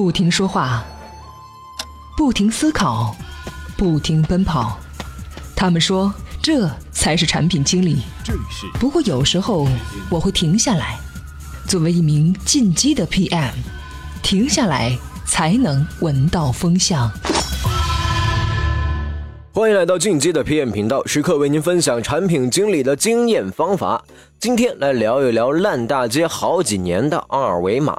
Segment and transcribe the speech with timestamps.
[0.00, 0.84] 不停说话，
[2.16, 3.16] 不停思考，
[3.76, 4.78] 不停奔跑。
[5.56, 8.02] 他们说，这才是产品经理。
[8.74, 9.66] 不过有时候
[10.08, 10.96] 我会停下来，
[11.66, 13.50] 作为一名进击的 PM，
[14.22, 17.10] 停下来才能闻到风向。
[19.52, 24.04] 欢迎来到进击的 PM 频道，时刻为您分享产品经理的经验方法。
[24.38, 27.98] 今天来聊一聊烂大街好几年的二维码。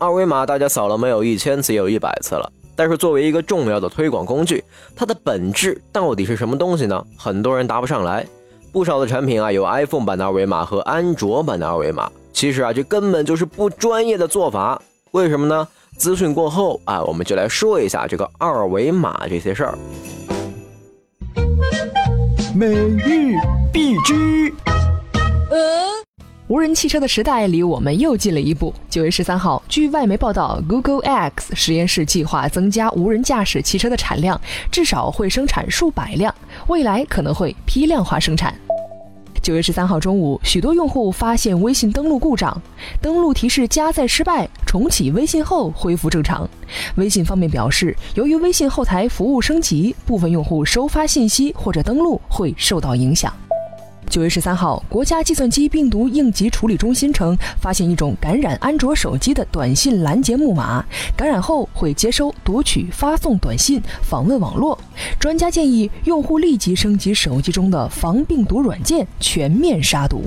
[0.00, 1.22] 二维码大家扫了没有？
[1.22, 2.50] 一千次也有一百次了。
[2.74, 4.64] 但是作为一个重要的推广工具，
[4.96, 7.04] 它的本质到底是什么东西呢？
[7.18, 8.26] 很多人答不上来。
[8.72, 12.10] 不少的产品啊，有 iPhone 版的二维码和安卓版的二维码。
[12.32, 14.80] 其实啊，这根本就是不专业的做法。
[15.10, 15.68] 为什么呢？
[15.98, 19.78] 资讯过后啊，我们就来说一下这个二维码这些事儿。
[22.56, 23.34] 每日
[23.70, 24.50] 必知。
[26.50, 28.74] 无人汽车的时代离我们又近了一步。
[28.88, 36.34] 九月十三号，据外媒报道，Google X 实验室计划增加无人驾驶汽车的产量，至少会生产数百辆，
[36.66, 38.52] 未来可能会批量化生产。
[39.40, 42.60] 九月十三号中午，许多用户发现微信登录故障，
[43.00, 46.50] 登录提示加载失败，重启微信后恢复正常。
[46.96, 53.32] 微信方面表示，由于微信后台服务升级，部分用户收发信息或者登录会受到影响。
[54.10, 60.84] 九月十三号，国家计算机病毒应急处理中心称，发现一种感染安卓手机的短信拦截木马，
[61.16, 64.76] 感染后会接收、读取、发送短信、访问网络。
[65.20, 70.24] 专家建议用户立即升级手机中的防病毒软件，全面杀毒。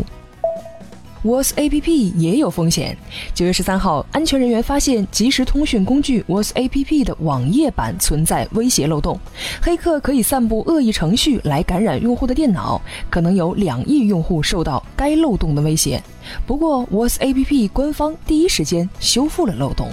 [1.24, 2.98] WhatsApp 也有风险。
[3.34, 9.20] 九月十三号，安全人员发现即时通讯工具 WhatsApp 的网页版存在威胁漏洞，
[9.62, 16.02] 黑客可以散布恶意程序来感染用户的电脑，可能有两亿用户受到该漏洞的威胁。
[16.46, 19.90] 不过，WhatsApp 官方第一时间修复了漏洞。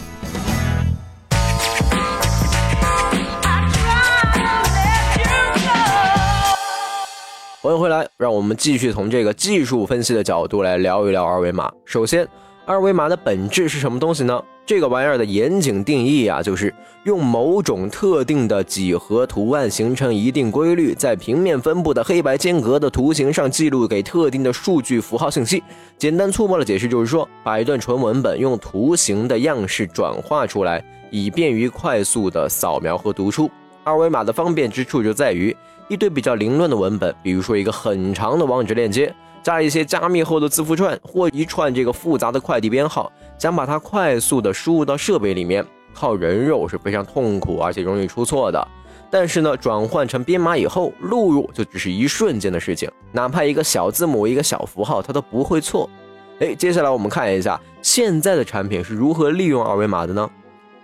[7.62, 11.70] 欢迎回来，让我们继续从这个技术分析的角度来聊一聊二维码。
[11.84, 12.26] 首先，
[12.64, 14.42] 二维码的本质是什么东西呢？
[14.64, 25.62] 这个玩意儿的严谨定义啊，就是用某种特定的几何图案形成一定规律，在平面分布的黑白间隔的图形上记录给特定的数据符号信息。
[25.98, 33.50] 简单粗暴的解释就是说，把一段纯文本用图形的样式转化出来，以便于快速的扫描和读出。
[33.84, 35.56] 二维码的方便之处就在于。
[35.88, 48.68] 一堆比较凌乱的文本，比如说一个很长的网址链接，加一些加密后的字符串或一串这个复杂的快递编号，想把它快速的输入到设备里面，靠人肉是非常痛苦而且容易出错的。
[49.10, 55.90] 但是呢，转换成编码以后，录入就只是一瞬间的事情，哪怕一个小字母、一个小符号，它都不会错。
[56.38, 60.30] 哎，接下来我们看一下现在的产品是如何利用二维码的呢？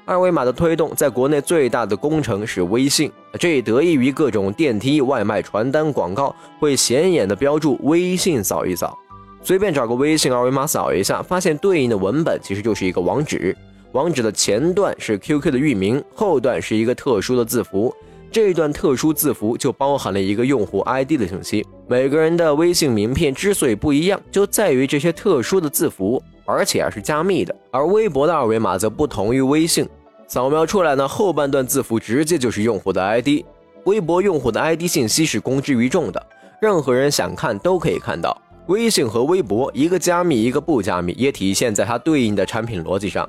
[0.06, 8.96] 二维码的推动，在国内最大的工程是微信，这也得益于各种电梯、外卖、传单广告会显眼的标注“微信扫一扫”，
[9.42, 13.54] 随便找个微信二维码扫一下，发现对应的文本其实就是一个网址，
[13.90, 17.92] 网址的前段是 QQ 的域名，后段是一个特殊的字符，
[18.30, 21.66] 这段特殊字符就包含了一个用户 ID 的信息。
[21.88, 26.22] 每个人的微信名片之所以不一样，就在于这些特殊的字符。
[26.48, 29.84] 而且啊是加密的，而微博的二维码则不同于微信，
[30.28, 33.44] 扫描出来呢后半段字符直接就是用户的 ID，
[33.84, 36.26] 微博用户的 ID 信息是公之于众的，
[36.60, 38.36] 任何人想看都可以看到。
[38.66, 43.28] 微信和微博一个加密一个不加密，也体现在它对应的产品逻辑上。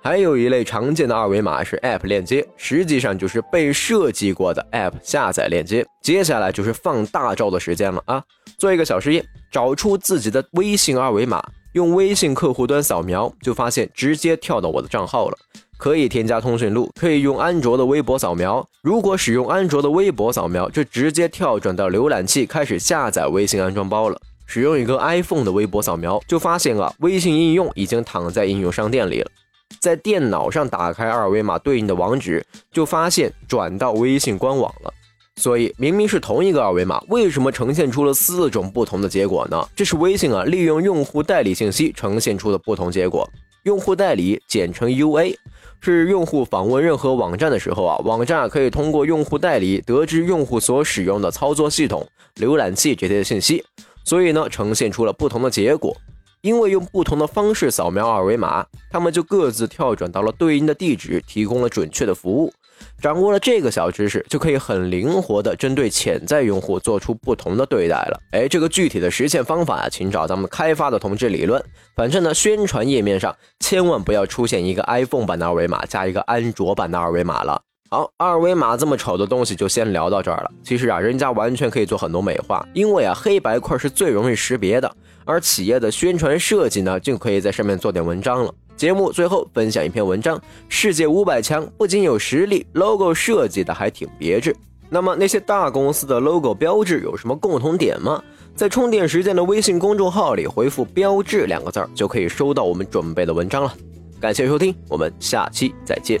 [0.00, 5.84] 还有一类常见的二维码是 App 链接，实际上就是被设计过的 App 下载链接。
[6.00, 8.22] 接下来就是放大招的时间了啊！
[8.56, 11.44] 做一个小实验，找出自己的微信二维码。
[11.72, 15.36] 用微信客户端扫描，就发现直接跳到我的账号了。
[15.78, 18.66] 可以添加通讯录，可以用安卓的微博扫描。
[18.82, 24.20] 如果使用安卓的微博扫描，就直接跳转到浏览器开始下载微信安装包了。
[24.44, 29.30] 使用一个 iPhone 的微博扫描，就发现啊，微信应用已经躺在应用商店里了。
[29.78, 34.92] 在电脑上打开二维码对应的网址，就发现转到微信官网了。
[35.36, 39.68] 所以明明是同一个二维码，为什么呈现出了四种不同的结果呢？
[39.76, 43.28] 这是微信啊利用用户代理信息呈现出的不同结果。
[43.64, 45.36] 用户代理简称 UA，
[45.80, 52.06] 是用户访问任何网站的时候啊，网站可以通过用户代理得知用户所使用的操作系统、
[52.36, 53.64] 浏览器这些信息，
[54.04, 55.96] 所以呢呈现出了不同的结果。
[56.40, 62.52] 因为用不同的方式扫描二维码，他们就各自跳转到了对应的地址，提供了准确的服务。
[63.00, 68.20] 掌握了这个小知识，就可以很灵活的针对潜在用户做出不同的对待了。
[68.32, 71.62] 哎，这个具体的实现方法啊，请找咱们开发的同志理论。
[71.94, 77.62] 反正呢，宣传页面上千万不要出现一个 iPhone 版的二维码加一个安卓版的二维码了。
[77.90, 80.50] 好，二维码这么丑的东西就先聊到这儿了。
[80.64, 84.92] 其实啊，人家完全可以做很多美化，因为啊，黑白块是最容易识别的，
[85.24, 88.52] 而企业的宣传设计呢，就可以在上面做点文章了。
[88.78, 94.54] 节目最后分享一篇文章：世界五百强不仅有实力，logo 设计的还挺别致。
[94.88, 98.22] 那么那些大公司的 logo 标志有什么共同点吗？
[98.54, 103.74] 在充电时间的微信公众号里回复“标志”两个字儿，就可以收到我们准备的文章了。
[104.20, 106.20] 感谢收听，我们下期再见。